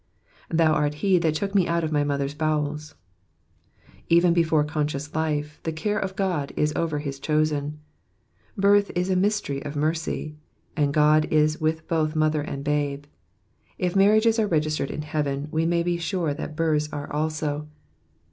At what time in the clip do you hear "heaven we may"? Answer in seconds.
15.03-15.83